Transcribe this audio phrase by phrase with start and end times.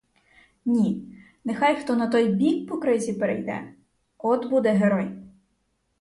[0.65, 0.87] Ні,
[1.47, 3.73] нехай хто на той бік по кризі перейде,
[4.17, 5.11] от буде герой!